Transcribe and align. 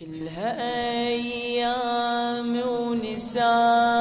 كلها 0.00 0.50
أيام 1.08 2.62
ونسافر 2.68 3.98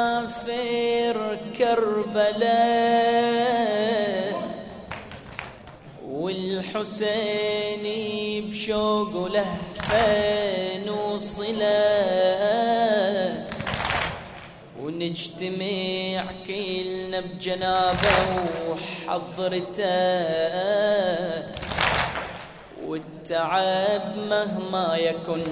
كربلاء 1.57 2.37
والحسين 6.09 7.85
بشوق 8.49 9.15
ولهفة 9.15 10.85
نوصله 10.85 11.87
ونجتمع 14.81 16.23
كلنا 16.47 17.19
بجنابه 17.19 18.19
وحضرته. 18.69 19.87
والتعب 23.31 24.17
مهما 24.29 24.95
يكن 24.95 25.43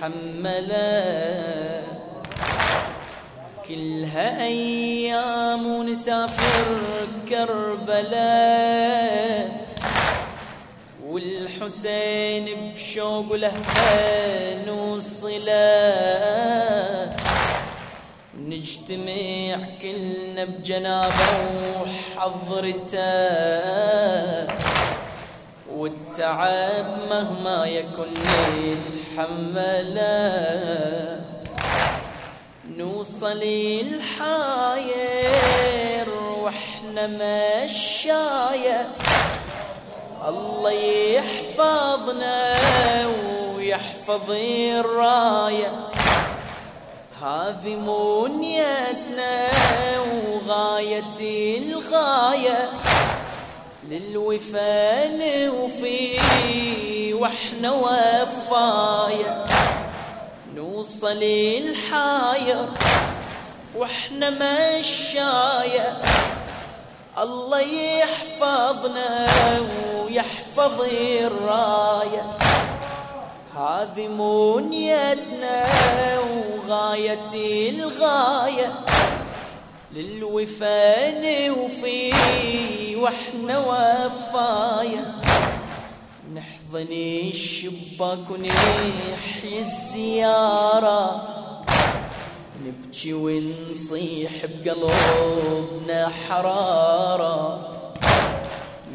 نتحمله 0.00 1.82
كلها 3.68 4.44
أيام 4.44 5.66
ونسافر 5.66 6.80
كربلاء 7.28 8.48
والحسين 11.06 12.72
بشوق 12.74 13.32
لهفة 13.32 14.64
نوصله. 14.66 15.58
نجتمع 18.38 19.58
كلنا 19.82 20.44
بجنابه 20.44 21.30
وحضرته. 22.16 23.08
والتعب 25.78 26.86
مهما 27.10 27.66
يكن 27.66 28.12
يتحمله 28.58 30.08
نوصل 32.68 33.42
الحاير 33.82 34.88
وإحنا 36.42 37.06
مشاية. 37.06 38.88
الله 40.28 40.70
يحفظنا 40.72 42.56
ويحفظ 43.56 44.30
الراية. 44.30 45.72
هذه 47.22 47.76
منيتنا 47.76 49.50
وغاية 50.00 51.18
الغاية. 51.58 52.87
للوفان 53.84 55.48
وفي 55.48 56.18
وإحنا 57.14 57.70
وفايا 57.72 59.46
نوصل 60.54 61.22
الحاير 61.22 62.68
وإحنا 63.76 64.30
مشايا 64.30 65.96
الله 67.18 67.60
يحفظنا 67.60 69.26
ويحفظ 70.04 70.80
الراية. 71.22 72.30
هذه 73.56 74.08
منيتنا 74.08 75.66
وغاية 76.18 77.70
الغاية. 77.70 78.72
للوفان 79.92 81.50
وفي 81.50 82.07
وإحنا 83.08 83.58
وفايا 83.58 85.04
نحضن 86.34 86.92
الشباك 86.92 88.30
ونحيي 88.30 89.60
الزيارة. 89.60 91.22
نبكي 92.64 93.12
ونصيح 93.12 94.32
بقلوبنا 94.44 96.08
حرارة. 96.08 97.68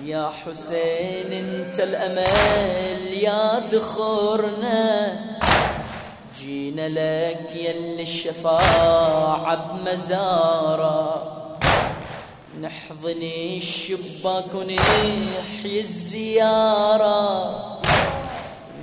يا 0.06 0.32
حسين 0.46 1.34
انت 1.34 1.80
الأمل 1.80 3.08
يا 3.08 3.60
ذخرنا 3.72 5.20
جينا 6.40 6.88
لك 6.90 7.56
يل 7.56 8.02
الشفاعة 8.02 9.56
بمزارة. 9.56 11.33
نحضن 12.74 13.22
الشباك 13.58 14.56
ونحيي 14.56 15.80
الزيارة. 15.82 17.56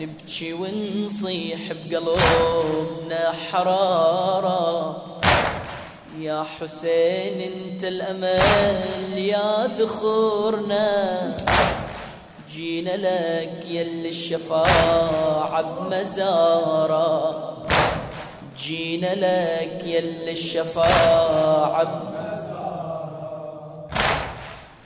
نبكي 0.00 0.52
ونصيح 0.52 1.60
بقلوبنا 1.72 3.32
حرارة. 3.32 5.02
يا 6.20 6.44
حسين 6.58 7.52
انت 7.52 7.84
الأمل 7.84 9.18
يا 9.18 9.66
ذخورنا. 9.78 11.36
جينا 12.54 12.96
لك 12.96 13.66
يل 13.68 14.06
الشفاعة 14.06 15.62
بمزارة. 15.62 17.56
جينا 18.58 19.14
لك 19.14 19.84
يل 19.84 20.28
الشفاعة 20.28 22.02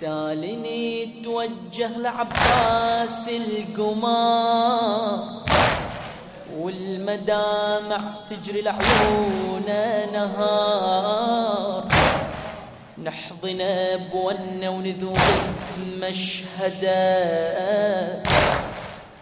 تالي 0.00 1.06
نتوجه 1.06 1.98
لعباس 1.98 3.28
القمار. 3.28 5.18
والمدامع 6.58 8.00
تجري 8.28 8.60
العيون 8.60 9.66
نهار. 10.12 11.84
نحضن 13.04 13.60
بونا 14.12 14.68
ونذوق 14.70 15.18
مشهدا. 16.00 17.04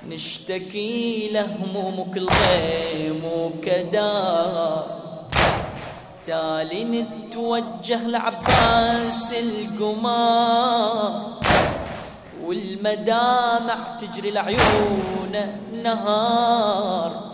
نشتكي 0.09 1.29
لهمومك 1.33 2.17
الغيم 2.17 3.23
وكدار. 3.25 4.82
تالي 6.27 6.85
نتوجه 6.85 8.07
لعباس 8.07 9.33
القمار. 9.33 11.13
والمدامع 12.45 13.99
تجري 14.01 14.29
العيون 14.29 15.35
نهار. 15.83 17.33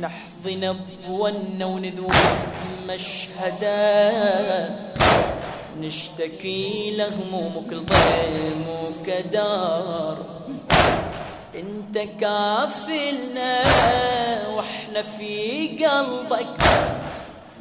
نحضن 0.00 0.76
بونا 1.06 1.66
ونذوق 1.66 2.14
مشهدا. 2.88 4.12
نشتكي 5.80 6.96
لهمومك 6.96 7.72
الضيم 7.72 8.64
وكدار. 8.84 10.16
انت 11.54 11.98
كافلنا 12.20 13.62
وإحنا 14.48 15.02
في 15.02 15.68
قلبك. 15.84 16.56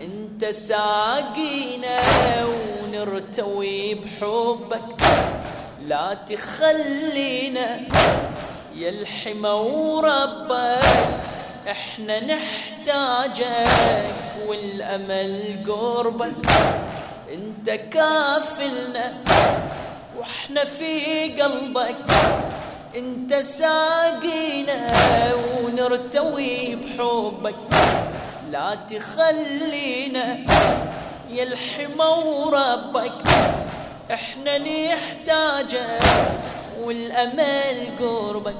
انت 0.01 0.45
ساقينا 0.45 1.99
ونرتوي 2.45 3.93
بحبك. 3.93 5.01
لا 5.87 6.17
تخلينا 6.29 7.79
يا 8.75 8.89
الحمى 8.89 9.49
وربك 9.49 10.85
إحنا 11.71 12.19
نحتاجك 12.19 14.15
والأمل 14.47 15.65
قربك. 15.67 16.47
انت 17.33 17.69
كافلنا 17.69 19.13
وإحنا 20.17 20.65
في 20.65 21.41
قلبك. 21.41 21.95
انت 22.95 23.33
ساقينا 23.33 24.87
ونرتوي 25.63 26.75
بحبك. 26.75 27.55
لا 28.49 28.77
تخلينا 28.89 30.37
يا 31.29 31.43
الحمى 31.43 32.05
وربك. 32.25 33.21
إحنا 34.11 34.57
نحتاجك 34.57 36.01
والأمل 36.81 37.77
قربك. 37.99 38.55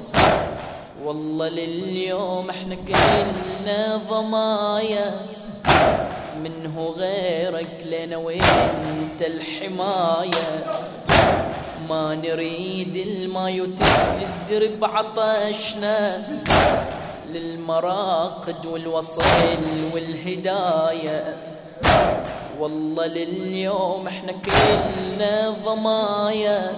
والله 1.04 1.50
لليوم 1.50 2.50
إحنا 2.50 2.75
كلنا 2.75 4.01
ضمايا. 4.10 5.22
منه 6.44 6.95
غيرك 6.98 7.83
لنا 7.86 8.18
وإنت 8.18 9.22
الحماية. 9.22 10.63
ما 11.89 12.16
نريد 12.16 12.95
الماء 12.95 13.50
يتقدر 13.50 14.69
بعطشنا. 14.81 16.28
للمراقد 17.29 18.65
والوصل 18.65 19.23
والهداية. 19.94 21.35
والله 22.59 23.06
لليوم 23.06 24.07
إحنا 24.07 24.31
كلنا 24.31 25.56
ضمايا 25.65 26.71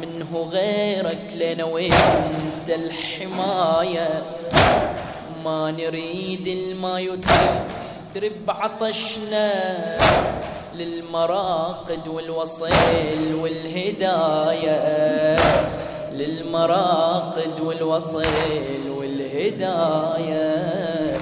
منه 0.00 0.48
غيرك 0.52 1.30
لنا 1.34 1.64
وانت 1.64 2.68
الحماية. 2.68 4.22
ما 5.44 5.70
نريد 5.70 6.46
الما 6.46 7.00
يدرب 7.00 8.48
عطشنا. 8.48 9.52
للمراقد 10.74 12.08
والوصل 12.08 12.70
والهداية. 13.34 14.76
للمراقد 16.12 17.60
والوصل 17.60 18.24
والهداية 19.32 21.18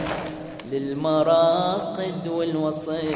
للمراقد 0.73 2.29
والوصل 2.29 3.15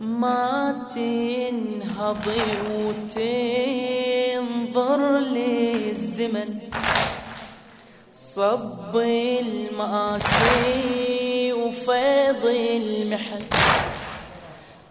ما 0.00 0.88
تنهضي 0.94 2.42
وتنظر 3.20 3.58
للزمن. 5.18 6.50
صب 8.12 8.96
المآسي 9.40 10.72
وفيض 11.52 12.44
المحن. 12.44 13.57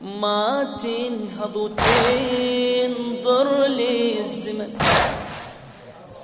ما 0.01 0.77
تنهض 0.83 1.55
وتنظر 1.55 3.67
للزمن. 3.67 4.77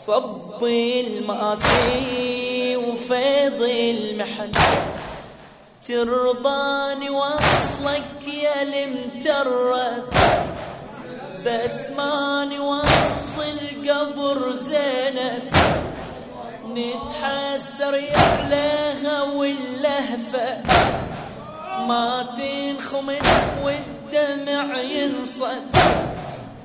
صب 0.07 0.63
المآسي 0.63 2.77
وفيض 2.77 3.61
المحن. 3.61 4.51
ترضاني 5.87 7.09
وصلك 7.09 8.27
يا 8.43 8.61
المترد 8.61 10.03
بس 11.45 11.89
ماني 11.97 12.59
وصل 12.59 13.59
قبر 13.89 14.55
زينب. 14.55 15.43
نتحسر 16.67 18.01
عليها 18.15 19.21
واللهفة. 19.21 20.63
ما 21.87 22.25
تنخمن 22.37 23.19
والدمع 23.63 24.77
ينصف 24.77 25.43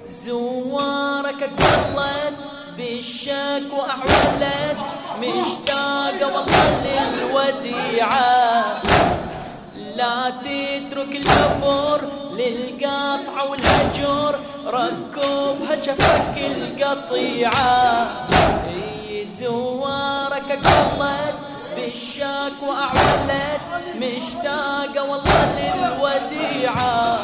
زوارك 0.09 1.43
قلت 1.43 2.35
بالشك 2.77 3.73
وأعولت. 3.73 4.77
مشتاقة 5.21 6.27
والله 6.35 6.71
للوديعة. 6.85 8.83
لا 9.97 10.31
تترك 10.31 11.17
القبر 11.17 12.01
للقطع 12.33 13.43
والهجر 13.43 14.39
ركوبها 14.67 15.83
شفك 15.83 16.37
القطيعة. 16.39 18.09
زوارك 19.41 20.51
قلت 20.51 21.28
بالشاك 21.79 22.53
وأعولت 22.63 23.61
مشتاقة 23.97 25.03
والله 25.11 25.49
للوديعة. 25.59 27.21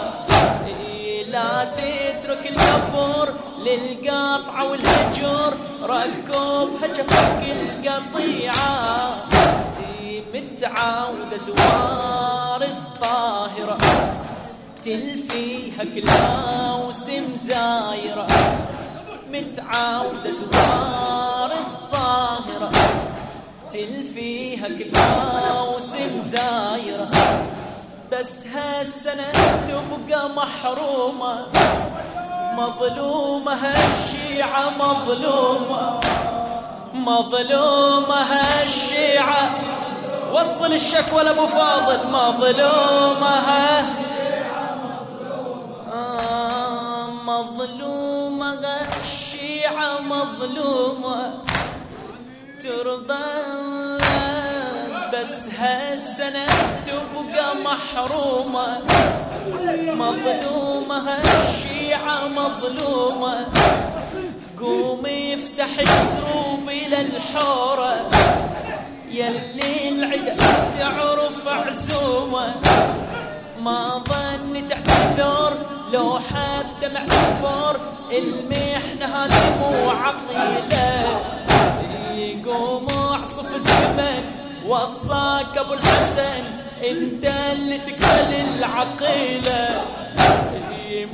لا 1.34 1.64
تترك 1.64 2.44
القبر 2.46 3.34
للقطع 3.58 4.62
والهجر 4.62 5.52
ركوبها 5.82 6.88
شفك 6.96 7.42
القطيعة. 7.56 9.16
متعودة 10.34 11.36
زوار 11.46 12.62
الطاهرة. 12.62 13.78
تلفيها 14.84 15.84
كل 15.94 16.04
موسم 16.06 17.24
زايرة. 17.48 18.26
متعودة 19.28 20.30
زوار 20.40 20.73
موسم 24.68 26.22
زايرة. 26.22 27.08
بس 28.12 28.46
هالسنة 28.54 29.32
تبقى 29.68 30.28
محرومة. 30.28 31.46
مظلومة 32.56 33.54
هالشيعة 33.54 34.70
مظلومة. 34.78 36.00
مظلومة 36.94 38.22
هالشيعة. 38.32 39.50
وصل 40.32 40.72
الشكوى 40.72 41.22
لابو 41.22 41.46
فاضل. 41.46 41.98
مظلومة 42.08 43.34
آه 45.94 47.06
مظلومة 47.26 48.66
الشيعة 49.02 50.00
مظلومة. 50.00 51.34
ترضى 52.62 53.73
بس 55.24 55.48
هالسنة 55.58 56.46
تبقى 56.86 57.56
محرومة. 57.56 58.78
مظلومة 59.86 61.18
الشيعة 61.18 62.28
مظلومة. 62.28 63.46
قوم 64.60 65.02
افتح 65.06 65.82
دروب 66.16 66.70
للحورة 66.70 68.10
يلي 69.10 69.88
العدا 69.88 70.36
تعرف 70.78 71.48
عزومة. 71.48 72.54
ما 73.60 74.04
ظن 74.08 74.68
تعتذر 74.68 75.52
لو 75.92 76.18
حتى 76.18 76.88
معفور 76.94 77.80
المحنة 78.12 79.06
هذه 79.06 79.56
مو 79.60 79.90
عقيلة 79.90 81.20
يقوم 82.14 82.86
اعصف 82.90 83.54
الزمن. 83.54 84.43
وصاك 84.66 85.58
أبو 85.58 85.74
الحسن 85.74 86.44
أنت 86.84 87.24
اللي 87.52 87.78
تقبل 87.78 88.34
العقيلة. 88.58 89.82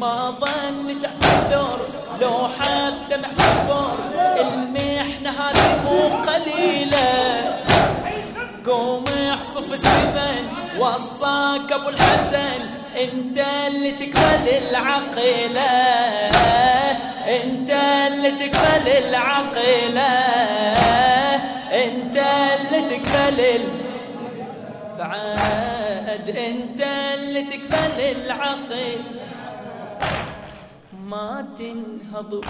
ما 0.00 0.30
ظن 0.30 0.96
تعتذر 1.02 1.78
لو 2.20 2.48
حتى 2.48 3.16
معفور 3.16 3.94
المحنة 4.40 5.30
هذه 5.30 5.80
مو 5.84 6.22
قليلة. 6.22 7.42
قوم 8.66 9.04
احصف 9.32 9.72
الزمن 9.72 10.48
وصاك 10.78 11.72
أبو 11.72 11.88
الحسن 11.88 12.60
أنت 13.00 13.38
اللي 13.66 13.90
تقبل 13.90 14.48
العقيلة. 14.70 15.70
أنت 17.28 17.70
اللي 18.06 18.30
تقبل 18.30 18.88
العقيلة. 18.88 21.09
انت 21.86 22.16
اللي 22.16 22.80
تقبل 22.98 23.64
بعد 24.98 26.28
انت 26.30 26.80
اللي 27.14 27.42
تقبل 27.42 28.00
العقيلة 28.00 29.04
ما 31.06 31.46
تنهض 31.58 32.44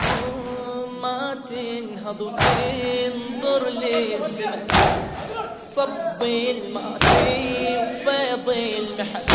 ما 1.02 1.36
تنهض 1.48 2.20
وتنظر 2.20 3.68
للزمن 3.68 4.66
صب 5.58 6.22
الماسي 6.22 7.78
وفيض 7.78 8.48
المحن 8.48 9.26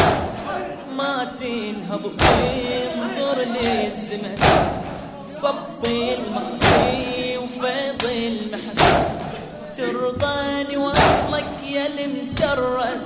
ما 0.98 1.32
تنهض 1.40 2.06
وتنظر 2.06 3.38
للزمن 3.42 4.36
صب 5.24 5.86
الماسي 5.86 7.38
وفيض 7.38 8.04
المحن 8.04 9.25
ترضاني 9.78 10.78
وصلك 10.78 11.46
يا 11.72 11.86
المجرد 11.88 13.02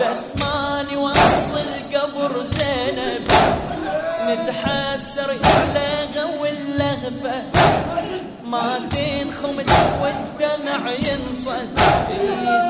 بس 0.00 0.42
ماني 0.42 0.96
وأصل 0.96 1.68
قبر 1.94 2.42
زينب. 2.42 3.28
نتحسر 4.28 5.30
اللغة 5.30 6.40
واللغفة 6.40 7.42
ما 8.44 8.80
تنخمد 8.90 9.70
والدمع 10.02 10.90
ينصد. 10.90 11.80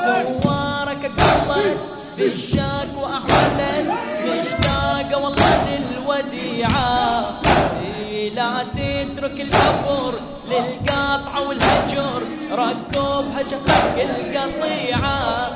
زوارك 0.04 1.04
قلت. 1.48 1.78
بالشاك 2.18 2.88
وأعلن. 3.00 3.96
مشتاقة 4.26 5.18
والله 5.24 5.78
للوديعة. 5.78 7.32
لا 8.34 8.64
تترك 8.74 9.40
القبر 9.40 10.14
للقاطعة 10.48 11.48
والهجر. 11.48 12.21
ركوبها 12.52 13.42
جفك 13.42 13.96
القطيعة. 14.10 15.50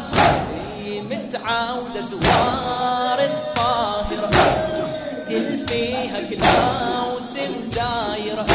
متعودة 1.10 2.00
زوار 2.00 3.20
الطاهرة 3.20 4.30
تلفيها 5.28 6.20
كل 6.30 6.38
موسم 6.38 7.52
زايرة 7.62 8.46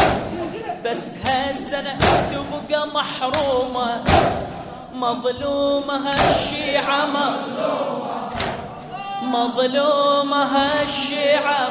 بس 0.85 1.13
هالسنة 1.27 1.97
تبقى 2.31 2.87
محرومة. 2.87 4.03
مظلومة 4.95 5.95
هالشيعة 6.11 7.05
مظلومة 9.23 10.43
هالشيعة. 10.43 11.69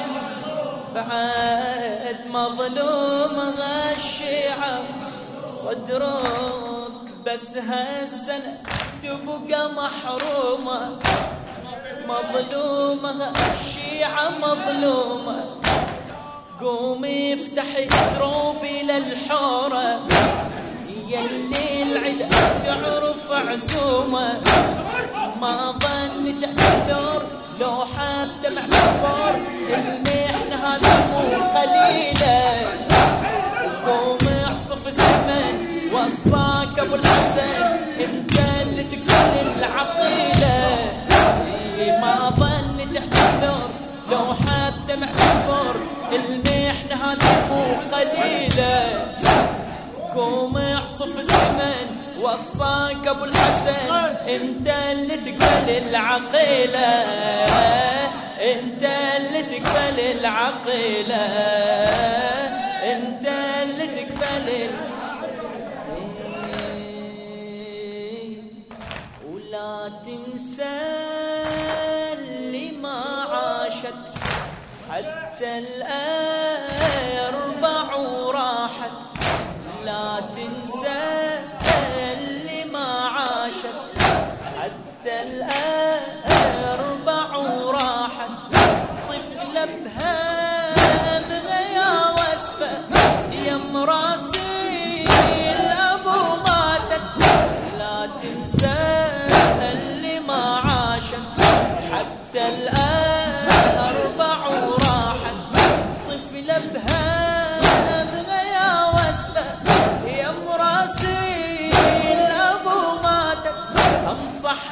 بعد 0.95 2.17
مظلوم 2.31 3.55
الشيعة 3.97 4.81
صدرك 5.63 6.93
بس 7.27 7.57
هالسنة 7.57 8.57
تبقى 9.03 9.71
محرومة. 9.71 10.99
مظلومة 12.09 13.33
الشيعة 13.33 14.31
مظلومة. 14.43 15.45
قومي 16.61 17.35
افتحي 17.35 17.87
دروبي 18.17 18.83
للحورة 18.83 20.01
يلي 21.09 21.83
العدا 21.83 22.29
تعرف 22.65 23.31
عزومة. 23.33 24.41
ما 25.41 25.73
ظنت 25.73 26.45
اعذر 26.45 27.23
لو 27.61 27.85
حتى 27.85 28.49
مع 28.57 28.63
كفار. 28.67 29.35
المحنة 29.69 30.57
هذه 30.57 30.95
مو 31.11 31.21
قليلة. 31.59 32.41
قوم 33.87 34.20
اعصف 34.20 34.20
الزمن 34.20 34.20
وصاك 34.20 34.20
ابو 36.81 36.95
الحسن 36.95 37.63
انت 38.01 38.39
اللي 38.63 38.83
تكفل 38.83 39.59
العقيلة 39.59 40.79
ما 42.01 42.31
ظنت 42.31 42.97
اعذر 42.97 43.71
لو 44.11 44.35
حتى 44.35 44.97
مع 44.97 45.07
كفار 45.07 45.75
المحنة 46.13 47.13
هذه 47.13 47.49
مو 47.51 47.97
قليلة. 47.97 49.07
قوم 50.15 50.57
اعصف 50.59 51.19
الزمن 51.19 51.87
وصاك 52.23 53.07
ابو 53.07 53.25
الحسن 53.25 53.95
انت 54.29 54.69
اللي 54.69 55.17
تقبل 55.17 55.89
العقيلة. 55.89 57.05
انت 58.41 58.83
اللي 59.17 59.43
تقبل 59.43 60.01
العقيلة. 60.01 61.27
انت 62.93 63.27
اللي 63.63 63.87
تقبل 63.87 64.51
ولا 64.51 64.90
حتى 75.41 75.59
الآن 75.59 76.71
أربع 77.35 77.95
وراحت 77.95 78.91
لا 79.85 80.21
تنسى 80.21 80.90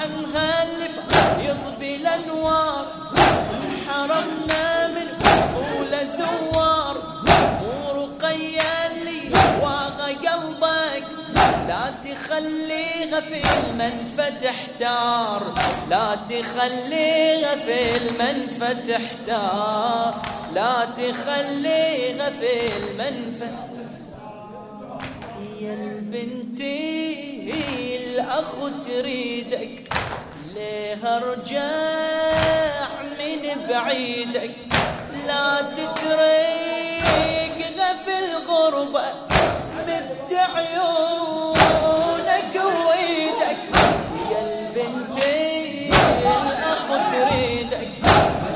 نغلف 0.07 0.95
يضبي 1.39 1.97
الأنوار. 1.97 2.87
حرمنا 3.89 4.89
من 4.89 5.09
طول 5.55 5.93
زوار 6.19 6.97
ورقيا 7.65 8.87
اللي 8.87 9.21
واغى 9.63 10.13
قلبك. 10.15 11.07
لا 11.69 11.91
تخليها 12.05 13.21
في 13.21 13.41
المنفى 13.45 14.27
تحتار 14.43 15.55
لا 15.91 16.17
تخليها 16.31 17.57
في 17.57 17.97
المنفى 17.97 18.75
تحتار 18.89 20.23
لا 20.55 20.85
تخليها 20.85 22.31
في 22.31 22.53
المنفى 22.77 23.51
يا 25.61 25.75
البنتي 25.75 27.55
الأخ 27.97 28.55
تريدك. 28.87 29.88
ليه 30.55 31.17
أرجع 31.17 31.69
من 33.19 33.43
بعيدك 33.69 34.51
لا 35.27 35.61
تتريق 35.77 37.59
في 38.05 38.15
الغربة 38.19 39.05
مد 39.89 40.33
عيونك 40.55 41.55
ويدك. 42.89 43.57
يا 44.31 44.41
البنتي 44.43 45.91
الأخ 46.53 46.87
تريدك. 47.13 47.89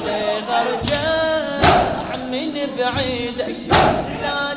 ليه 0.06 0.44
أرجع 0.60 2.16
من 2.16 2.54
بعيدك 2.78 3.56
لا 4.22 4.51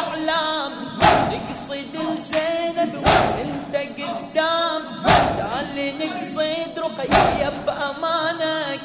الأعلام. 0.00 0.72
نقصد 1.30 1.94
الزينب 1.94 2.94
وانت 2.94 3.74
قدام. 3.76 4.82
قال 5.40 5.92
نقصد 6.00 6.78
رقية 6.78 7.52
بأمانك. 7.66 8.80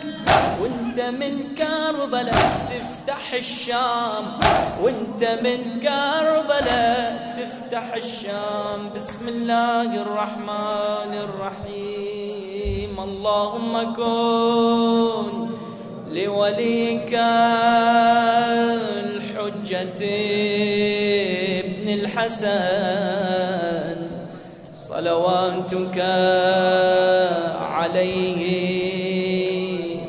وانت 0.61 0.99
من 0.99 1.55
كربلاء 1.57 2.49
تفتح 2.71 3.33
الشام. 3.33 4.25
وانت 4.81 5.23
من 5.23 5.79
كربلاء 5.79 7.35
تفتح 7.39 7.93
الشام. 7.93 8.89
بسم 8.95 9.27
الله 9.27 10.01
الرحمن 10.01 11.13
الرحيم. 11.13 12.99
اللهم 12.99 13.93
كن 13.93 15.49
لوليك 16.11 17.13
الحجة. 19.05 20.01
ابن 20.05 20.54
الحسن 22.25 23.97
صلواتك 24.73 25.99
عليه 27.61 28.41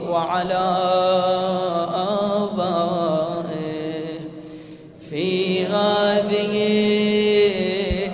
وعلى 0.08 0.66
آبائه 2.36 3.46
في 5.10 5.64
هذه 5.66 6.54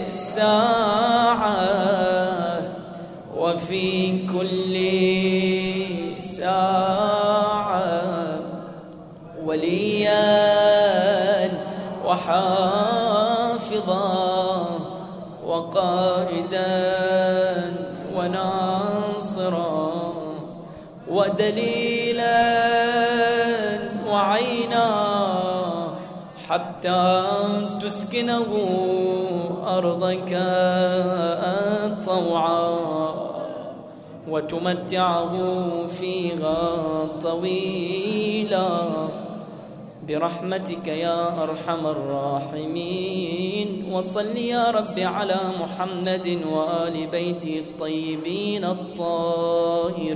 الساعة 0.09 1.57
وفي 3.37 4.19
كل 4.33 4.75
ساعة 6.23 7.83
وليا 9.45 10.43
وحافظا 12.05 13.02
وقائدا 15.73 16.93
وناصرا 18.17 19.93
ودليلا 21.09 22.43
وعينا 24.09 24.89
حتى 26.49 27.25
تسكنه 27.83 28.51
أرضك 29.67 30.39
طوعا 32.07 32.79
وتمتعه 34.29 35.37
فيها 35.87 36.61
طويلا. 37.23 38.69
برحمتك 40.13 40.89
يا 40.89 41.43
أرحم 41.43 41.87
الراحمين. 41.87 43.69
وصل 43.93 44.37
يا 44.37 44.71
رب 44.71 44.99
على 44.99 45.41
محمد 45.61 46.39
وآل 46.53 47.07
بيته 47.07 47.59
الطيبين 47.59 48.65
الطاهرين. 48.65 50.13